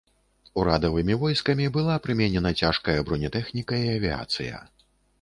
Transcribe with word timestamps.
Урадавымі 0.61 1.17
войскамі 1.25 1.69
была 1.77 1.99
прыменена 2.07 2.55
цяжкая 2.65 2.99
бронетэхніка 3.11 3.75
і 3.87 3.97
авіяцыя. 3.97 4.69